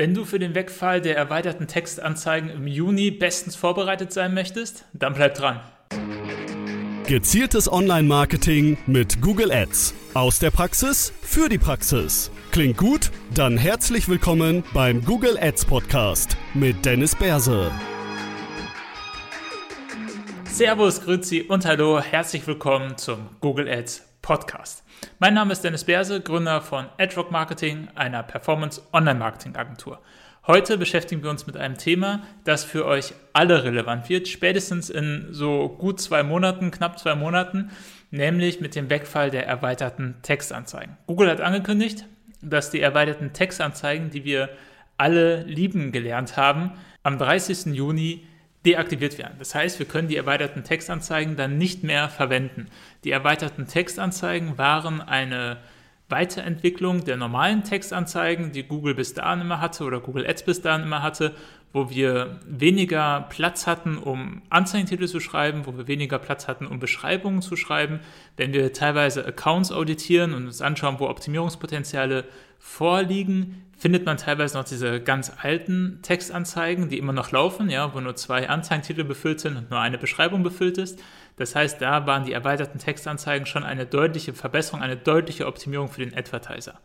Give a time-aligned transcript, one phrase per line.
[0.00, 5.12] Wenn du für den Wegfall der erweiterten Textanzeigen im Juni bestens vorbereitet sein möchtest, dann
[5.12, 5.60] bleib dran.
[7.06, 9.92] Gezieltes Online-Marketing mit Google Ads.
[10.14, 12.30] Aus der Praxis für die Praxis.
[12.50, 13.10] Klingt gut?
[13.34, 17.70] Dann herzlich willkommen beim Google Ads Podcast mit Dennis Berse.
[20.50, 24.84] Servus, Grüezi und Hallo, herzlich willkommen zum Google Ads Podcast.
[25.18, 30.00] Mein Name ist Dennis Berse, Gründer von AdRock Marketing, einer Performance-Online-Marketing-Agentur.
[30.46, 35.28] Heute beschäftigen wir uns mit einem Thema, das für euch alle relevant wird, spätestens in
[35.30, 37.70] so gut zwei Monaten, knapp zwei Monaten,
[38.10, 40.96] nämlich mit dem Wegfall der erweiterten Textanzeigen.
[41.06, 42.06] Google hat angekündigt,
[42.40, 44.48] dass die erweiterten Textanzeigen, die wir
[44.96, 47.74] alle lieben gelernt haben, am 30.
[47.74, 48.26] Juni
[48.66, 49.36] deaktiviert werden.
[49.38, 52.66] Das heißt, wir können die erweiterten Textanzeigen dann nicht mehr verwenden.
[53.04, 55.58] Die erweiterten Textanzeigen waren eine
[56.10, 60.82] Weiterentwicklung der normalen Textanzeigen, die Google bis dahin immer hatte oder Google Ads bis dahin
[60.82, 61.34] immer hatte,
[61.72, 66.80] wo wir weniger Platz hatten, um Anzeigentitel zu schreiben, wo wir weniger Platz hatten, um
[66.80, 68.00] Beschreibungen zu schreiben.
[68.36, 72.24] Wenn wir teilweise Accounts auditieren und uns anschauen, wo Optimierungspotenziale
[72.58, 78.00] vorliegen, findet man teilweise noch diese ganz alten Textanzeigen, die immer noch laufen, ja, wo
[78.00, 81.02] nur zwei Anzeigentitel befüllt sind und nur eine Beschreibung befüllt ist.
[81.36, 86.04] Das heißt, da waren die erweiterten Textanzeigen schon eine deutliche Verbesserung, eine deutliche Optimierung für
[86.04, 86.78] den Advertiser.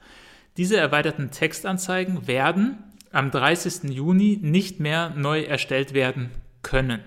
[0.55, 2.77] Diese erweiterten Textanzeigen werden
[3.11, 3.91] am 30.
[3.93, 7.01] Juni nicht mehr neu erstellt werden können.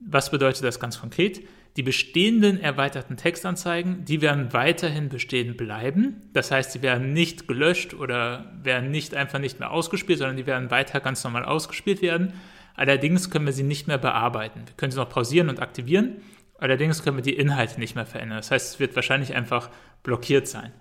[0.00, 1.40] Was bedeutet das ganz konkret?
[1.78, 6.28] Die bestehenden erweiterten Textanzeigen, die werden weiterhin bestehen bleiben.
[6.32, 10.46] Das heißt, sie werden nicht gelöscht oder werden nicht einfach nicht mehr ausgespielt, sondern die
[10.46, 12.32] werden weiter ganz normal ausgespielt werden.
[12.74, 14.62] Allerdings können wir sie nicht mehr bearbeiten.
[14.66, 16.16] Wir können sie noch pausieren und aktivieren.
[16.58, 18.38] Allerdings können wir die Inhalte nicht mehr verändern.
[18.38, 19.70] Das heißt, es wird wahrscheinlich einfach
[20.02, 20.72] blockiert sein.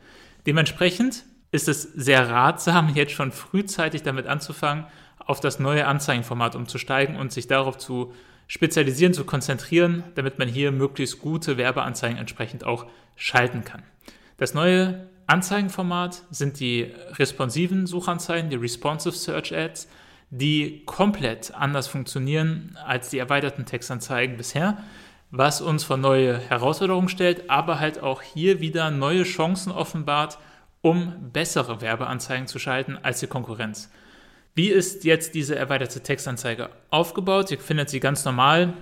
[0.47, 4.87] Dementsprechend ist es sehr ratsam, jetzt schon frühzeitig damit anzufangen,
[5.19, 8.15] auf das neue Anzeigenformat umzusteigen und sich darauf zu
[8.47, 12.85] spezialisieren, zu konzentrieren, damit man hier möglichst gute Werbeanzeigen entsprechend auch
[13.15, 13.83] schalten kann.
[14.37, 19.89] Das neue Anzeigenformat sind die responsiven Suchanzeigen, die Responsive Search Ads,
[20.29, 24.77] die komplett anders funktionieren als die erweiterten Textanzeigen bisher,
[25.31, 30.37] was uns vor neue Herausforderungen stellt, aber halt auch hier wieder neue Chancen offenbart,
[30.81, 33.89] um bessere Werbeanzeigen zu schalten als die Konkurrenz.
[34.57, 37.51] Wie ist jetzt diese erweiterte Textanzeige aufgebaut?
[37.51, 38.73] Ihr findet sie ganz normal.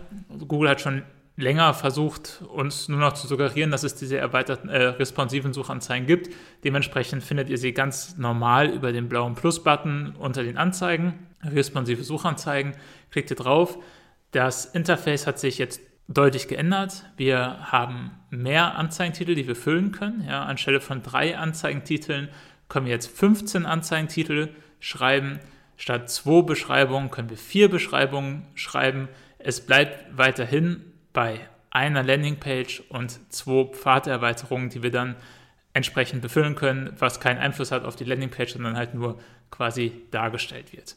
[0.47, 1.03] Google hat schon
[1.35, 6.33] länger versucht, uns nur noch zu suggerieren, dass es diese erweiterten äh, responsiven Suchanzeigen gibt.
[6.63, 11.27] Dementsprechend findet ihr sie ganz normal über den blauen Plus-Button unter den Anzeigen.
[11.43, 12.71] Responsive Suchanzeigen.
[13.11, 13.77] Klickt ihr drauf.
[14.31, 17.03] Das Interface hat sich jetzt deutlich geändert.
[17.17, 20.23] Wir haben mehr Anzeigentitel, die wir füllen können.
[20.25, 22.29] Ja, anstelle von drei Anzeigentiteln
[22.69, 25.41] können wir jetzt 15 Anzeigentitel schreiben.
[25.77, 29.09] Statt zwei Beschreibungen können wir vier Beschreibungen schreiben.
[29.39, 30.81] Es bleibt weiterhin
[31.13, 35.15] bei einer Landingpage und zwei Pfaderweiterungen, die wir dann
[35.73, 39.19] entsprechend befüllen können, was keinen Einfluss hat auf die Landingpage, sondern halt nur
[39.51, 40.95] quasi dargestellt wird.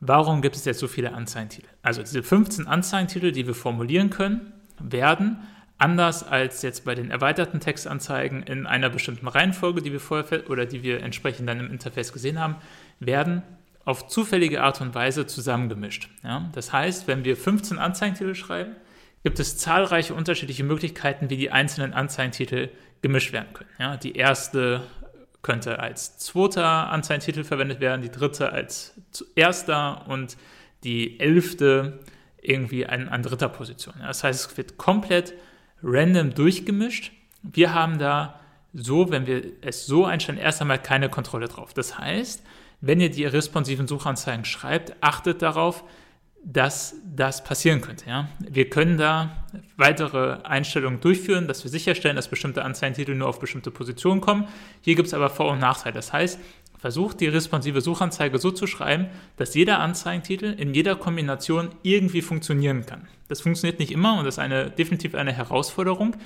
[0.00, 1.68] Warum gibt es jetzt so viele Anzeigentitel?
[1.82, 5.46] Also diese 15 Anzeigentitel, die wir formulieren können, werden
[5.78, 10.64] anders als jetzt bei den erweiterten Textanzeigen in einer bestimmten Reihenfolge, die wir vorher oder
[10.64, 12.56] die wir entsprechend dann im Interface gesehen haben,
[12.98, 13.42] werden
[13.84, 16.08] auf zufällige Art und Weise zusammengemischt.
[16.22, 16.50] Ja?
[16.52, 18.76] Das heißt, wenn wir 15 Anzeigentitel schreiben,
[19.22, 22.68] gibt es zahlreiche unterschiedliche Möglichkeiten, wie die einzelnen Anzeigentitel
[23.02, 23.70] gemischt werden können.
[23.78, 23.96] Ja?
[23.96, 24.82] Die erste
[25.42, 28.94] könnte als zweiter Anzeigentitel verwendet werden, die dritte als
[29.34, 30.36] erster und
[30.84, 32.00] die elfte
[32.40, 33.94] irgendwie an, an dritter Position.
[33.98, 34.06] Ja?
[34.06, 35.34] Das heißt, es wird komplett
[35.82, 37.12] random durchgemischt.
[37.42, 38.38] Wir haben da
[38.72, 41.74] so, wenn wir es so einstellen, erst einmal keine Kontrolle drauf.
[41.74, 42.42] Das heißt,
[42.82, 45.84] wenn ihr die responsiven Suchanzeigen schreibt, achtet darauf,
[46.44, 48.08] dass das passieren könnte.
[48.08, 48.28] Ja?
[48.40, 49.44] Wir können da
[49.76, 54.48] weitere Einstellungen durchführen, dass wir sicherstellen, dass bestimmte Anzeigentitel nur auf bestimmte Positionen kommen.
[54.80, 55.94] Hier gibt es aber Vor- und Nachteile.
[55.94, 56.40] Das heißt,
[56.82, 59.06] versucht die responsive Suchanzeige so zu schreiben,
[59.36, 63.06] dass jeder Anzeigentitel in jeder Kombination irgendwie funktionieren kann.
[63.28, 66.16] Das funktioniert nicht immer und das ist eine, definitiv eine Herausforderung.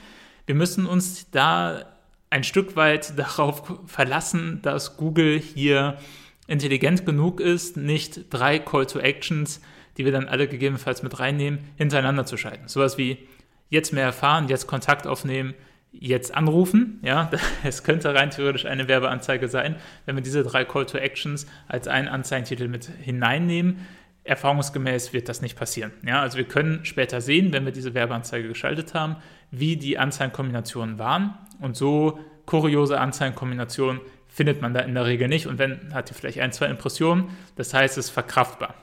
[0.47, 1.85] Wir müssen uns da
[2.31, 5.99] ein Stück weit darauf verlassen, dass Google hier
[6.47, 9.61] intelligent genug ist, nicht drei Call to Actions,
[9.97, 12.69] die wir dann alle gegebenenfalls mit reinnehmen, hintereinander zu schalten.
[12.69, 13.19] Sowas wie
[13.69, 15.55] jetzt mehr erfahren, jetzt Kontakt aufnehmen,
[15.93, 17.01] jetzt anrufen.
[17.03, 17.31] Ja,
[17.65, 21.89] es könnte rein theoretisch eine Werbeanzeige sein, wenn wir diese drei Call to Actions als
[21.89, 23.87] einen Anzeigentitel mit hineinnehmen.
[24.25, 25.93] Erfahrungsgemäß wird das nicht passieren.
[26.05, 29.17] Ja, also wir können später sehen, wenn wir diese Werbeanzeige geschaltet haben,
[29.53, 34.01] wie die Anzeigenkombinationen waren und so kuriose Anzeigenkombinationen
[34.37, 35.47] findet man da in der Regel nicht.
[35.47, 37.31] Und wenn, hat die vielleicht ein, zwei Impressionen.
[37.57, 38.75] Das heißt, es ist verkraftbar.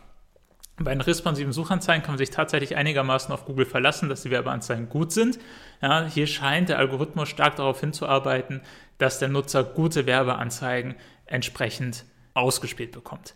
[0.77, 4.89] Bei den responsiven Suchanzeigen kann man sich tatsächlich einigermaßen auf Google verlassen, dass die Werbeanzeigen
[4.89, 5.37] gut sind.
[5.79, 8.61] Ja, hier scheint der Algorithmus stark darauf hinzuarbeiten,
[8.97, 10.95] dass der Nutzer gute Werbeanzeigen
[11.27, 13.35] entsprechend ausgespielt bekommt.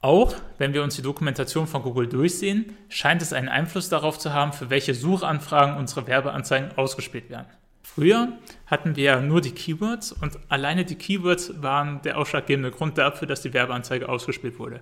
[0.00, 4.32] Auch wenn wir uns die Dokumentation von Google durchsehen, scheint es einen Einfluss darauf zu
[4.32, 7.48] haben, für welche Suchanfragen unsere Werbeanzeigen ausgespielt werden.
[7.94, 12.96] Früher hatten wir ja nur die Keywords und alleine die Keywords waren der ausschlaggebende Grund
[12.98, 14.80] dafür, dass die Werbeanzeige ausgespielt wurde.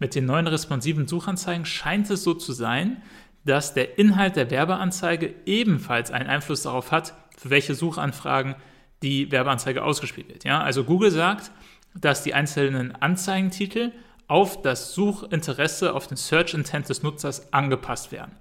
[0.00, 3.00] Mit den neuen responsiven Suchanzeigen scheint es so zu sein,
[3.44, 8.56] dass der Inhalt der Werbeanzeige ebenfalls einen Einfluss darauf hat, für welche Suchanfragen
[9.02, 10.42] die Werbeanzeige ausgespielt wird.
[10.42, 11.52] Ja, also Google sagt,
[11.94, 13.92] dass die einzelnen Anzeigentitel
[14.26, 18.32] auf das Suchinteresse, auf den Search Intent des Nutzers angepasst werden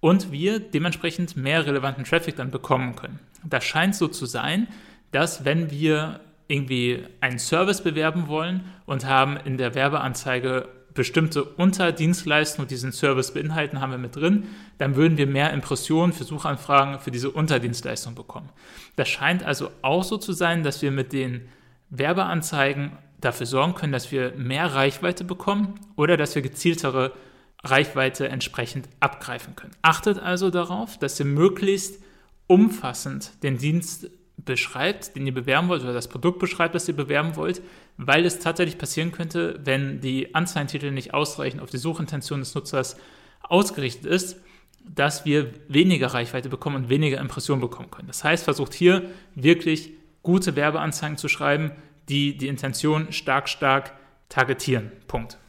[0.00, 3.18] und wir dementsprechend mehr relevanten Traffic dann bekommen können.
[3.44, 4.68] Das scheint so zu sein,
[5.12, 12.66] dass wenn wir irgendwie einen Service bewerben wollen und haben in der Werbeanzeige bestimmte Unterdienstleistungen,
[12.66, 14.48] die diesen Service beinhalten, haben wir mit drin,
[14.78, 18.48] dann würden wir mehr Impressionen für Suchanfragen für diese Unterdienstleistung bekommen.
[18.96, 21.48] Das scheint also auch so zu sein, dass wir mit den
[21.90, 27.12] Werbeanzeigen dafür sorgen können, dass wir mehr Reichweite bekommen oder dass wir gezieltere
[27.62, 29.76] Reichweite entsprechend abgreifen können.
[29.82, 32.02] Achtet also darauf, dass ihr möglichst
[32.46, 37.36] umfassend den Dienst beschreibt, den ihr bewerben wollt, oder das Produkt beschreibt, das ihr bewerben
[37.36, 37.62] wollt,
[37.96, 42.96] weil es tatsächlich passieren könnte, wenn die Anzeigentitel nicht ausreichend auf die Suchintention des Nutzers
[43.42, 44.40] ausgerichtet ist,
[44.82, 48.08] dass wir weniger Reichweite bekommen und weniger Impressionen bekommen können.
[48.08, 49.92] Das heißt, versucht hier wirklich
[50.22, 51.72] gute Werbeanzeigen zu schreiben,
[52.08, 53.92] die die Intention stark, stark
[54.28, 54.90] targetieren.
[55.06, 55.39] Punkt.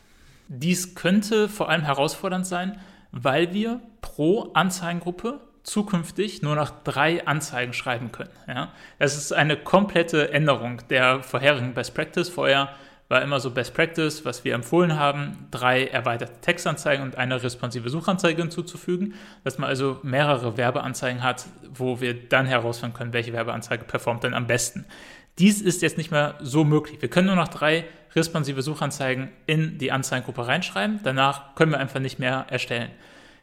[0.53, 2.77] Dies könnte vor allem herausfordernd sein,
[3.13, 8.31] weil wir pro Anzeigengruppe zukünftig nur noch drei Anzeigen schreiben können.
[8.49, 8.73] Ja?
[8.99, 12.27] Das ist eine komplette Änderung der vorherigen Best Practice.
[12.27, 12.67] Vorher
[13.07, 17.89] war immer so Best Practice, was wir empfohlen haben, drei erweiterte Textanzeigen und eine responsive
[17.89, 19.13] Suchanzeige hinzuzufügen,
[19.45, 24.33] dass man also mehrere Werbeanzeigen hat, wo wir dann herausfinden können, welche Werbeanzeige performt denn
[24.33, 24.85] am besten.
[25.41, 27.01] Dies ist jetzt nicht mehr so möglich.
[27.01, 27.85] Wir können nur noch drei
[28.15, 30.99] responsive Suchanzeigen in die Anzeigengruppe reinschreiben.
[31.03, 32.91] Danach können wir einfach nicht mehr erstellen.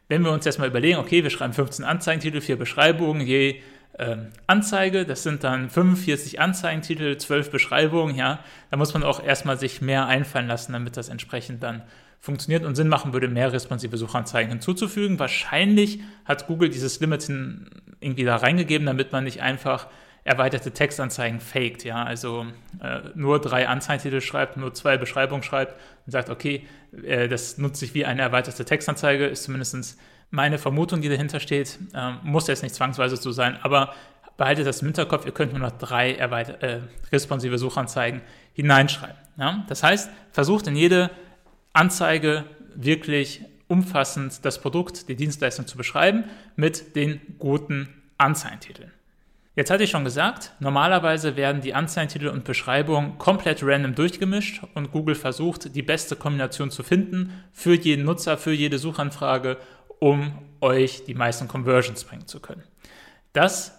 [0.07, 3.61] Wenn wir uns jetzt mal überlegen, okay, wir schreiben 15 Anzeigentitel, vier Beschreibungen je
[3.97, 8.39] ähm, Anzeige, das sind dann 45 Anzeigentitel, 12 Beschreibungen, ja,
[8.71, 11.83] da muss man auch erstmal sich mehr einfallen lassen, damit das entsprechend dann
[12.21, 15.19] funktioniert und Sinn machen würde, mehr responsive Suchanzeigen hinzuzufügen.
[15.19, 17.27] Wahrscheinlich hat Google dieses Limit
[17.99, 19.87] irgendwie da reingegeben, damit man nicht einfach
[20.23, 22.45] erweiterte Textanzeigen faked, ja, also
[22.81, 25.75] äh, nur drei Anzeigentitel schreibt, nur zwei Beschreibungen schreibt
[26.05, 26.67] und sagt, okay,
[27.03, 29.97] äh, das nutzt sich wie eine erweiterte Textanzeige, ist zumindest
[30.31, 33.93] meine Vermutung, die dahinter steht, äh, muss jetzt nicht zwangsweise so sein, aber
[34.37, 36.79] behaltet das im Hinterkopf, ihr könnt nur noch drei äh,
[37.11, 38.21] responsive Suchanzeigen
[38.53, 39.17] hineinschreiben.
[39.37, 39.65] Ja?
[39.67, 41.09] Das heißt, versucht in jede
[41.73, 42.45] Anzeige
[42.75, 46.23] wirklich umfassend das Produkt, die Dienstleistung zu beschreiben
[46.55, 48.91] mit den guten Anzeigentiteln.
[49.59, 54.93] Jetzt hatte ich schon gesagt, normalerweise werden die Anzeigentitel und Beschreibungen komplett random durchgemischt und
[54.93, 59.57] Google versucht, die beste Kombination zu finden für jeden Nutzer, für jede Suchanfrage,
[59.99, 62.63] um euch die meisten Conversions bringen zu können.
[63.33, 63.77] Das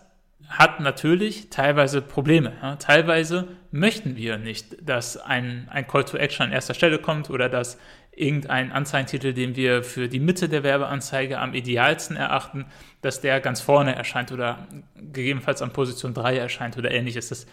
[0.50, 2.53] hat natürlich teilweise Probleme.
[2.61, 2.76] Ja.
[2.76, 7.49] Teilweise möchten wir nicht, dass ein, ein Call to Action an erster Stelle kommt oder
[7.49, 7.79] dass
[8.12, 12.66] irgendein Anzeigentitel, den wir für die Mitte der Werbeanzeige am idealsten erachten,
[13.00, 14.66] dass der ganz vorne erscheint oder
[15.12, 17.29] gegebenenfalls an Position 3 erscheint oder ähnliches.
[17.29, 17.47] Das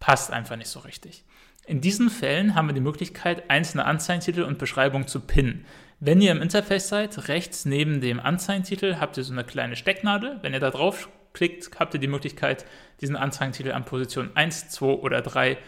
[0.00, 1.24] passt einfach nicht so richtig.
[1.66, 5.66] In diesen Fällen haben wir die Möglichkeit, einzelne Anzeigentitel und Beschreibungen zu pinnen.
[6.00, 10.38] Wenn ihr im Interface seid, rechts neben dem Anzeigentitel habt ihr so eine kleine Stecknadel.
[10.42, 12.64] Wenn ihr da drauf klickt, habt ihr die Möglichkeit,
[13.00, 15.58] diesen Anzeigentitel an Position 1, 2 oder 3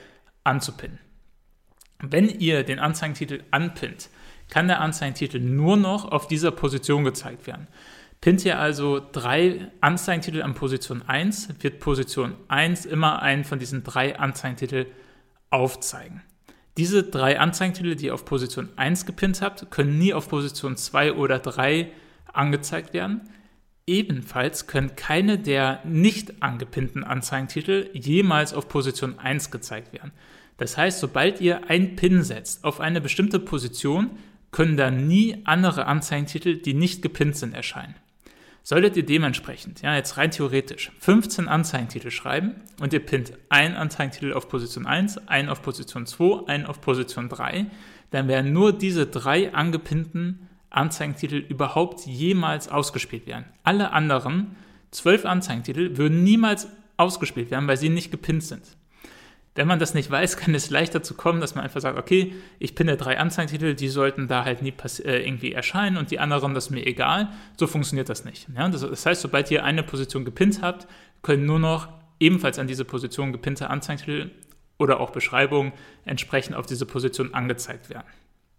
[0.45, 0.99] anzupinnen.
[1.99, 4.09] Wenn ihr den Anzeigentitel anpinnt,
[4.49, 7.69] kann der Anzeigentitel nur noch auf dieser Position gezeigt werden.
[8.21, 13.83] Pinnt ihr also drei Anzeigentitel an Position 1, wird Position 1 immer einen von diesen
[13.83, 14.87] drei Anzeigentitel
[15.49, 16.23] aufzeigen.
[16.77, 21.15] Diese drei Anzeigentitel, die ihr auf Position 1 gepinnt habt, können nie auf Position 2
[21.15, 21.91] oder 3
[22.31, 23.23] angezeigt werden.
[23.87, 30.13] Ebenfalls können keine der nicht angepinnten Anzeigentitel jemals auf Position 1 gezeigt werden.
[30.59, 34.11] Das heißt, sobald ihr ein Pin setzt auf eine bestimmte Position,
[34.51, 37.95] können da nie andere Anzeigentitel, die nicht gepinnt sind, erscheinen.
[38.71, 44.33] Solltet ihr dementsprechend, ja, jetzt rein theoretisch, 15 Anzeigentitel schreiben und ihr pinnt einen Anzeigentitel
[44.33, 47.67] auf Position 1, einen auf Position 2, einen auf Position 3,
[48.13, 53.47] dann werden nur diese drei angepinnten Anzeigentitel überhaupt jemals ausgespielt werden.
[53.65, 54.55] Alle anderen
[54.93, 58.63] zwölf Anzeigentitel würden niemals ausgespielt werden, weil sie nicht gepinnt sind.
[59.55, 62.35] Wenn man das nicht weiß, kann es leicht dazu kommen, dass man einfach sagt, okay,
[62.59, 66.55] ich pinne drei Anzeigentitel, die sollten da halt nie äh, irgendwie erscheinen und die anderen,
[66.55, 67.31] das ist mir egal.
[67.59, 68.49] So funktioniert das nicht.
[68.57, 68.69] Ja?
[68.69, 70.87] Das, das, heißt, sobald ihr eine Position gepinnt habt,
[71.23, 71.89] können nur noch
[72.19, 74.31] ebenfalls an diese Position gepinnte Anzeigentitel
[74.79, 75.73] oder auch Beschreibungen
[76.05, 78.07] entsprechend auf diese Position angezeigt werden.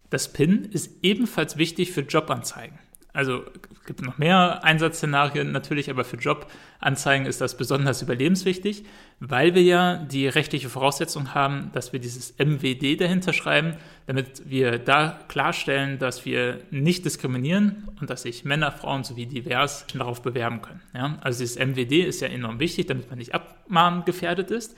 [0.09, 2.77] Das Pin ist ebenfalls wichtig für Jobanzeigen.
[3.13, 8.85] Also es gibt noch mehr Einsatzszenarien natürlich, aber für Jobanzeigen ist das besonders überlebenswichtig,
[9.19, 13.75] weil wir ja die rechtliche Voraussetzung haben, dass wir dieses MWD dahinter schreiben,
[14.07, 19.85] damit wir da klarstellen, dass wir nicht diskriminieren und dass sich Männer, Frauen sowie divers
[19.93, 20.81] darauf bewerben können.
[20.93, 21.17] Ja?
[21.21, 24.75] Also dieses MWD ist ja enorm wichtig, damit man nicht abmahngefährdet ist.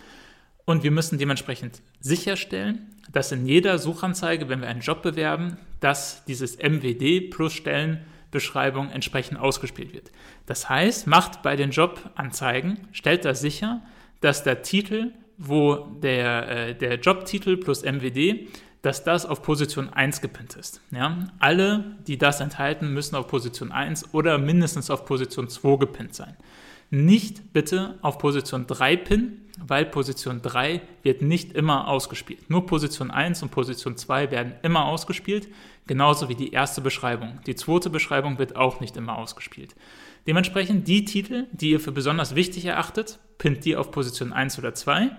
[0.66, 6.24] Und wir müssen dementsprechend sicherstellen, dass in jeder Suchanzeige, wenn wir einen Job bewerben, dass
[6.26, 7.54] dieses MWD plus
[8.40, 10.12] Stellenbeschreibung entsprechend ausgespielt wird.
[10.46, 13.82] Das heißt, macht bei den Jobanzeigen, stellt da sicher,
[14.22, 18.48] dass der Titel, wo der, äh, der Jobtitel plus MWD,
[18.82, 20.82] dass das auf Position 1 gepinnt ist.
[20.92, 21.18] Ja?
[21.40, 26.36] Alle, die das enthalten, müssen auf Position 1 oder mindestens auf Position 2 gepinnt sein.
[26.94, 32.52] Nicht bitte auf Position 3 pinnen, weil Position 3 wird nicht immer ausgespielt.
[32.52, 35.48] Nur Position 1 und Position 2 werden immer ausgespielt,
[35.88, 37.40] genauso wie die erste Beschreibung.
[37.48, 39.74] Die zweite Beschreibung wird auch nicht immer ausgespielt.
[40.28, 44.76] Dementsprechend die Titel, die ihr für besonders wichtig erachtet, pinnt die auf Position 1 oder
[44.76, 45.10] 2.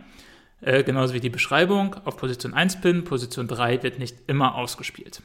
[0.61, 5.23] Äh, genauso wie die Beschreibung auf Position 1 pinnen, Position 3 wird nicht immer ausgespielt.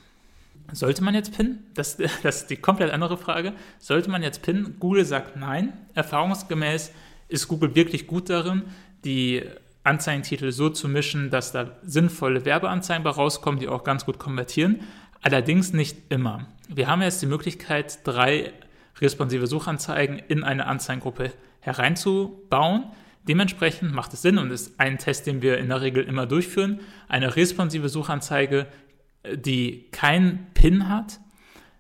[0.71, 1.65] Sollte man jetzt pinnen?
[1.73, 3.53] Das, das ist die komplett andere Frage.
[3.79, 4.77] Sollte man jetzt pinnen?
[4.79, 5.73] Google sagt nein.
[5.93, 6.91] Erfahrungsgemäß
[7.27, 8.63] ist Google wirklich gut darin,
[9.05, 9.43] die
[9.83, 14.81] Anzeigentitel so zu mischen, dass da sinnvolle Werbeanzeigen bei rauskommen, die auch ganz gut konvertieren.
[15.21, 16.47] Allerdings nicht immer.
[16.67, 18.53] Wir haben jetzt die Möglichkeit, drei
[18.99, 22.85] responsive Suchanzeigen in eine Anzeigengruppe hereinzubauen.
[23.27, 26.79] Dementsprechend macht es Sinn und ist ein Test, den wir in der Regel immer durchführen,
[27.07, 28.67] eine responsive Suchanzeige,
[29.25, 31.19] die kein Pin hat,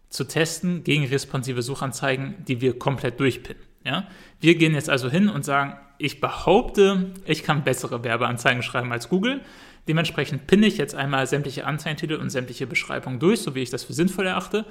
[0.09, 3.61] zu testen gegen responsive Suchanzeigen, die wir komplett durchpinnen.
[3.85, 4.07] Ja?
[4.39, 9.09] Wir gehen jetzt also hin und sagen, ich behaupte, ich kann bessere Werbeanzeigen schreiben als
[9.09, 9.41] Google.
[9.87, 13.83] Dementsprechend pinne ich jetzt einmal sämtliche Anzeigentitel und sämtliche Beschreibungen durch, so wie ich das
[13.83, 14.65] für sinnvoll erachte,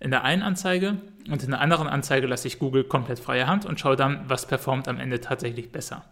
[0.00, 0.96] in der einen Anzeige
[1.30, 4.46] und in der anderen Anzeige lasse ich Google komplett freie Hand und schaue dann, was
[4.48, 6.04] performt am Ende tatsächlich besser.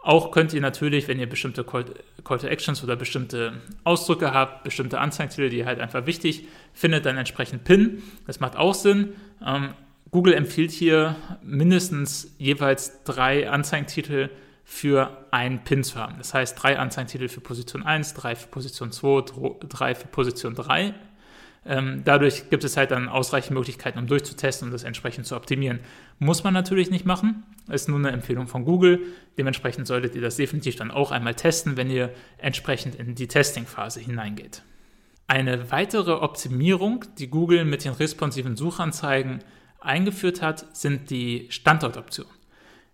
[0.00, 5.00] Auch könnt ihr natürlich, wenn ihr bestimmte Call, to Actions oder bestimmte Ausdrücke habt, bestimmte
[5.00, 8.02] Anzeigentitel, die ihr halt einfach wichtig findet, dann entsprechend pinnen.
[8.26, 9.14] Das macht auch Sinn.
[9.44, 9.74] Ähm,
[10.10, 14.30] Google empfiehlt hier mindestens jeweils drei Anzeigentitel
[14.64, 16.14] für einen Pin zu haben.
[16.18, 19.24] Das heißt, drei Anzeigentitel für Position 1, drei für Position 2,
[19.68, 20.94] drei für Position 3.
[21.66, 25.80] Ähm, dadurch gibt es halt dann ausreichend Möglichkeiten, um durchzutesten und das entsprechend zu optimieren.
[26.18, 29.00] Muss man natürlich nicht machen, ist nur eine Empfehlung von Google.
[29.36, 34.00] Dementsprechend solltet ihr das definitiv dann auch einmal testen, wenn ihr entsprechend in die Testingphase
[34.00, 34.62] hineingeht.
[35.26, 39.40] Eine weitere Optimierung, die Google mit den responsiven Suchanzeigen
[39.80, 42.37] eingeführt hat, sind die Standortoptionen.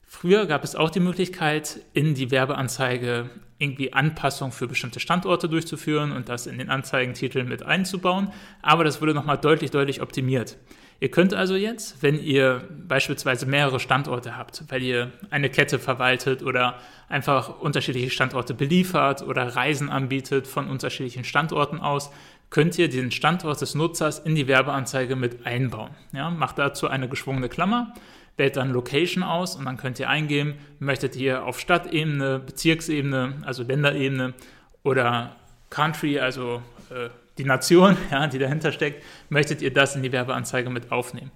[0.07, 6.13] Früher gab es auch die Möglichkeit, in die Werbeanzeige irgendwie Anpassungen für bestimmte Standorte durchzuführen
[6.13, 8.33] und das in den Anzeigentiteln mit einzubauen,
[8.63, 10.57] aber das wurde nochmal deutlich, deutlich optimiert.
[11.01, 16.43] Ihr könnt also jetzt, wenn ihr beispielsweise mehrere Standorte habt, weil ihr eine Kette verwaltet
[16.43, 22.11] oder einfach unterschiedliche Standorte beliefert oder Reisen anbietet von unterschiedlichen Standorten aus,
[22.51, 25.91] könnt ihr den Standort des Nutzers in die Werbeanzeige mit einbauen.
[26.13, 27.93] Ja, macht dazu eine geschwungene Klammer,
[28.37, 33.63] wählt dann Location aus und dann könnt ihr eingeben, möchtet ihr auf Stadtebene, Bezirksebene, also
[33.63, 34.35] Länderebene
[34.83, 35.37] oder
[35.71, 40.71] Country, also äh, die Nation, ja, die dahinter steckt, möchtet ihr das in die Werbeanzeige
[40.71, 41.31] mit aufnehmen.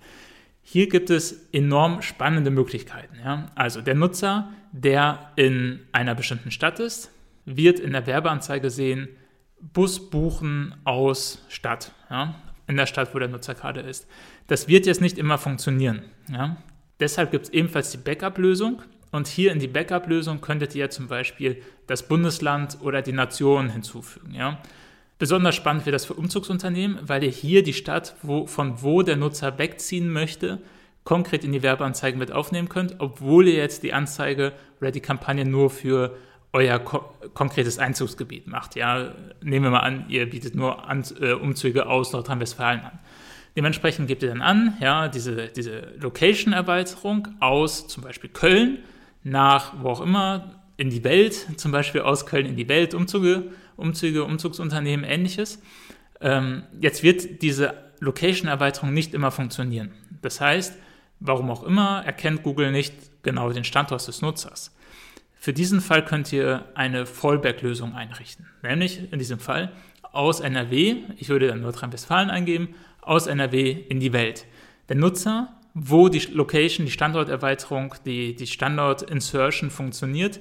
[0.62, 3.16] Hier gibt es enorm spannende Möglichkeiten.
[3.24, 3.50] Ja?
[3.54, 7.10] Also der Nutzer, der in einer bestimmten Stadt ist,
[7.46, 9.08] wird in der Werbeanzeige sehen,
[9.60, 12.34] Bus buchen aus Stadt, ja,
[12.66, 14.06] in der Stadt, wo der Nutzer gerade ist.
[14.46, 16.02] Das wird jetzt nicht immer funktionieren.
[16.30, 16.58] Ja.
[17.00, 18.82] Deshalb gibt es ebenfalls die Backup-Lösung.
[19.10, 24.34] Und hier in die Backup-Lösung könntet ihr zum Beispiel das Bundesland oder die Nation hinzufügen.
[24.34, 24.58] Ja.
[25.18, 29.16] Besonders spannend wird das für Umzugsunternehmen, weil ihr hier die Stadt, wo, von wo der
[29.16, 30.58] Nutzer wegziehen möchte,
[31.04, 35.44] konkret in die Werbeanzeigen mit aufnehmen könnt, obwohl ihr jetzt die Anzeige oder die Kampagne
[35.44, 36.14] nur für
[36.52, 37.02] euer ko
[37.34, 38.76] konkretes Einzugsgebiet macht.
[38.76, 42.98] Ja, nehmen wir mal an, ihr bietet nur an, äh, Umzüge aus Nordrhein-Westfalen an.
[43.56, 48.78] Dementsprechend gebt ihr dann an, ja, diese, diese Location-Erweiterung aus zum Beispiel Köln
[49.24, 53.50] nach wo auch immer in die Welt, zum Beispiel aus Köln in die Welt, Umzüge,
[53.76, 55.60] Umzüge, Umzugsunternehmen, ähnliches.
[56.20, 59.92] Ähm, jetzt wird diese Location-Erweiterung nicht immer funktionieren.
[60.22, 60.78] Das heißt,
[61.20, 64.74] warum auch immer, erkennt Google nicht genau den Standort des Nutzers.
[65.34, 68.46] Für diesen Fall könnt ihr eine Fallback-Lösung einrichten.
[68.62, 74.12] Nämlich in diesem Fall aus NRW, ich würde dann Nordrhein-Westfalen eingeben, aus NRW in die
[74.12, 74.46] Welt.
[74.88, 80.40] Der Nutzer, wo die Location, die Standorterweiterung, die, die Standort-Insertion funktioniert,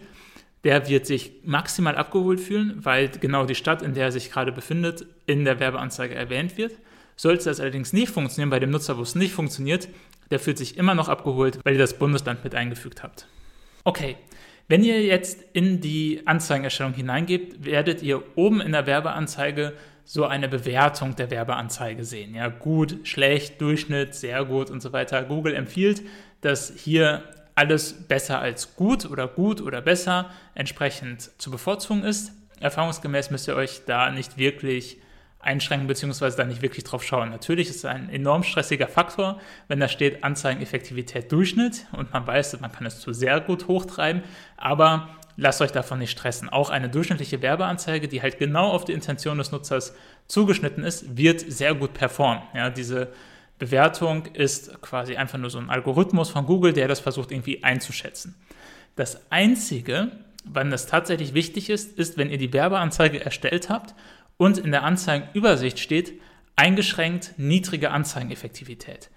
[0.64, 4.52] der wird sich maximal abgeholt fühlen, weil genau die Stadt, in der er sich gerade
[4.52, 6.74] befindet, in der Werbeanzeige erwähnt wird.
[7.16, 9.88] Sollte das allerdings nicht funktionieren, bei dem Nutzer, wo es nicht funktioniert,
[10.30, 13.28] der fühlt sich immer noch abgeholt, weil ihr das Bundesland mit eingefügt habt.
[13.84, 14.18] Okay,
[14.68, 19.74] wenn ihr jetzt in die Anzeigenerstellung hineingebt, werdet ihr oben in der Werbeanzeige
[20.10, 22.34] so eine Bewertung der Werbeanzeige sehen.
[22.34, 25.22] Ja, gut, schlecht, Durchschnitt, sehr gut und so weiter.
[25.24, 26.02] Google empfiehlt,
[26.40, 32.32] dass hier alles besser als gut oder gut oder besser entsprechend zu bevorzugen ist.
[32.62, 34.98] Erfahrungsgemäß müsst ihr euch da nicht wirklich
[35.40, 36.32] einschränken bzw.
[36.38, 37.30] da nicht wirklich drauf schauen.
[37.30, 42.62] Natürlich ist es ein enorm stressiger Faktor, wenn da steht Anzeigeneffektivität Durchschnitt und man weiß,
[42.62, 44.24] man kann es zu sehr gut hochtreiben,
[44.56, 46.50] aber lasst euch davon nicht stressen.
[46.50, 49.96] Auch eine durchschnittliche Werbeanzeige, die halt genau auf die Intention des Nutzers
[50.28, 52.44] zugeschnitten ist, wird sehr gut performen.
[52.54, 53.14] Ja, diese
[53.60, 58.36] Bewertung ist quasi einfach nur so ein Algorithmus von Google, der das versucht irgendwie einzuschätzen.
[58.96, 60.12] Das Einzige,
[60.44, 63.96] wann das tatsächlich wichtig ist, ist, wenn ihr die Werbeanzeige erstellt habt
[64.38, 66.20] und in der Anzeigenübersicht steht,
[66.56, 69.10] eingeschränkt niedrige Anzeigeneffektivität.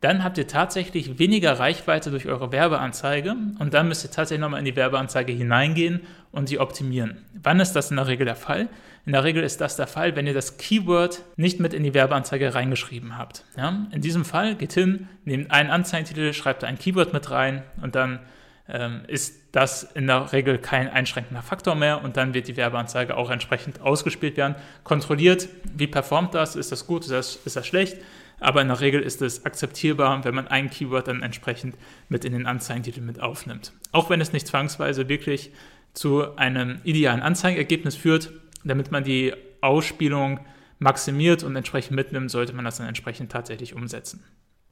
[0.00, 4.60] Dann habt ihr tatsächlich weniger Reichweite durch eure Werbeanzeige und dann müsst ihr tatsächlich nochmal
[4.60, 7.24] in die Werbeanzeige hineingehen und sie optimieren.
[7.42, 8.68] Wann ist das in der Regel der Fall?
[9.06, 11.94] In der Regel ist das der Fall, wenn ihr das Keyword nicht mit in die
[11.94, 13.44] Werbeanzeige reingeschrieben habt.
[13.56, 13.86] Ja?
[13.90, 18.20] In diesem Fall geht hin, nehmt einen Anzeigentitel, schreibt ein Keyword mit rein und dann
[18.68, 23.16] ähm, ist das in der Regel kein einschränkender Faktor mehr und dann wird die Werbeanzeige
[23.16, 24.54] auch entsprechend ausgespielt werden.
[24.84, 27.96] Kontrolliert, wie performt das, ist das gut, ist das, ist das schlecht,
[28.40, 31.76] aber in der Regel ist es akzeptierbar, wenn man ein Keyword dann entsprechend
[32.08, 33.72] mit in den Anzeigentitel mit aufnimmt.
[33.92, 35.52] Auch wenn es nicht zwangsweise wirklich
[35.92, 38.32] zu einem idealen Anzeigergebnis führt,
[38.64, 40.40] damit man die Ausspielung
[40.78, 44.22] maximiert und entsprechend mitnimmt, sollte man das dann entsprechend tatsächlich umsetzen.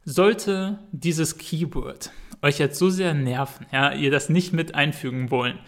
[0.05, 2.13] Sollte dieses Keyword
[2.43, 5.59] euch jetzt so sehr nerven, ja, ihr das nicht mit einfügen wollen,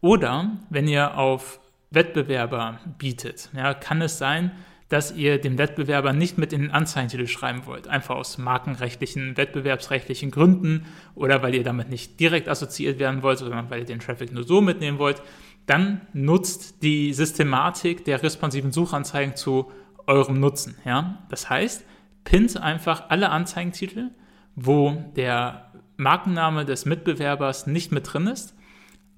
[0.00, 4.50] oder wenn ihr auf Wettbewerber bietet, ja, kann es sein,
[4.94, 10.30] dass ihr dem Wettbewerber nicht mit in den Anzeigentitel schreiben wollt, einfach aus markenrechtlichen, wettbewerbsrechtlichen
[10.30, 14.32] Gründen oder weil ihr damit nicht direkt assoziiert werden wollt, sondern weil ihr den Traffic
[14.32, 15.20] nur so mitnehmen wollt,
[15.66, 19.68] dann nutzt die Systematik der responsiven Suchanzeigen zu
[20.06, 20.76] eurem Nutzen.
[20.84, 21.26] Ja?
[21.28, 21.84] Das heißt,
[22.22, 24.10] pinnt einfach alle Anzeigentitel,
[24.54, 28.54] wo der Markenname des Mitbewerbers nicht mit drin ist,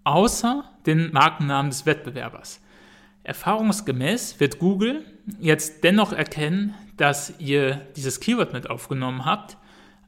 [0.05, 2.63] außer den Markennamen des Wettbewerbers.
[3.27, 5.05] Erfahrungsgemäß wird Google
[5.41, 9.57] jetzt dennoch erkennen, dass ihr dieses Keyword mit aufgenommen habt,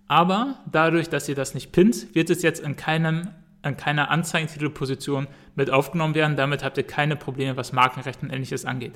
[0.07, 3.29] aber dadurch, dass ihr das nicht pinnt, wird es jetzt in, keinem,
[3.63, 5.27] in keiner Anzeigentitelposition
[5.57, 6.37] mit aufgenommen werden.
[6.37, 8.95] Damit habt ihr keine Probleme, was Markenrecht und ähnliches angeht.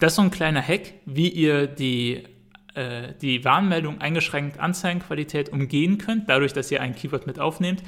[0.00, 2.24] Das ist so ein kleiner Hack, wie ihr die
[2.74, 7.82] äh, die Warnmeldung eingeschränkt Anzeigenqualität umgehen könnt, dadurch, dass ihr ein Keyword mit aufnehmt,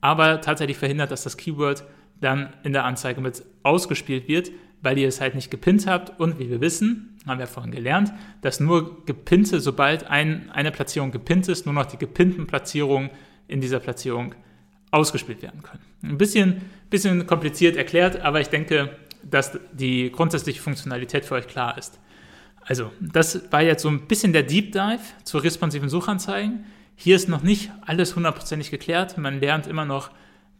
[0.00, 1.84] aber tatsächlich verhindert, dass das Keyword
[2.20, 4.50] dann in der Anzeige mit ausgespielt wird,
[4.82, 8.12] weil ihr es halt nicht gepinnt habt und wie wir wissen, haben wir vorhin gelernt,
[8.40, 13.10] dass nur gepinnte, sobald ein, eine Platzierung gepinnt ist, nur noch die gepinnten Platzierungen
[13.48, 14.34] in dieser Platzierung
[14.90, 15.82] ausgespielt werden können.
[16.02, 21.76] Ein bisschen, bisschen kompliziert erklärt, aber ich denke, dass die grundsätzliche Funktionalität für euch klar
[21.76, 21.98] ist.
[22.62, 26.64] Also, das war jetzt so ein bisschen der Deep Dive zu responsiven Suchanzeigen.
[26.96, 29.18] Hier ist noch nicht alles hundertprozentig geklärt.
[29.18, 30.10] Man lernt immer noch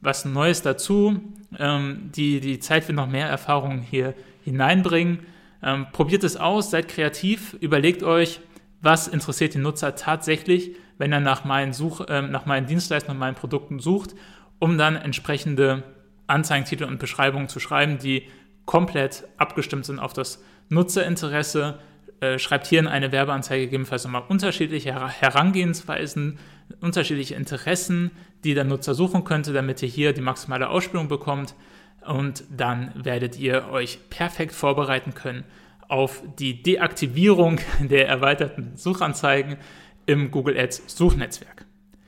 [0.01, 1.21] was Neues dazu.
[1.59, 5.21] Ähm, die, die Zeit wird noch mehr Erfahrungen hier hineinbringen.
[5.63, 8.41] Ähm, probiert es aus, seid kreativ, überlegt euch,
[8.81, 13.27] was interessiert den Nutzer tatsächlich, wenn er nach meinen, Such, äh, nach meinen Dienstleistungen, nach
[13.27, 14.15] meinen Produkten sucht,
[14.59, 15.83] um dann entsprechende
[16.27, 18.25] Anzeigentitel und Beschreibungen zu schreiben, die
[18.65, 21.79] komplett abgestimmt sind auf das Nutzerinteresse,
[22.21, 26.39] äh, schreibt hier in eine Werbeanzeige gegebenenfalls nochmal unterschiedliche Herangehensweisen,
[26.81, 28.11] unterschiedliche Interessen,
[28.45, 31.55] die der Nutzer suchen könnte, damit ihr hier die maximale Ausspielung bekommt.
[32.07, 35.45] Und dann werdet ihr euch perfekt vorbereiten können
[35.89, 39.57] auf die Deaktivierung der erweiterten Suchanzeigen
[40.07, 41.67] im Google Ads Suchnetzwerk.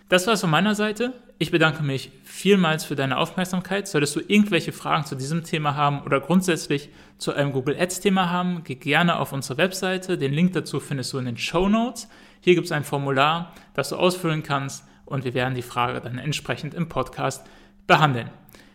[0.09, 1.13] Das war es von meiner Seite.
[1.41, 3.87] Ich bedanke mich vielmals für deine Aufmerksamkeit.
[3.87, 8.31] Solltest du irgendwelche Fragen zu diesem Thema haben oder grundsätzlich zu einem Google Ads Thema
[8.31, 10.19] haben, geh gerne auf unsere Webseite.
[10.19, 12.09] Den Link dazu findest du in den Show Notes.
[12.41, 16.19] Hier gibt es ein Formular, das du ausfüllen kannst und wir werden die Frage dann
[16.19, 17.47] entsprechend im Podcast
[17.87, 18.31] behandeln.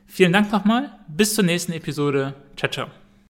[0.08, 0.92] Vielen Dank nochmal.
[1.08, 2.34] Bis zur nächsten Episode.
[2.56, 3.03] Ciao, ciao.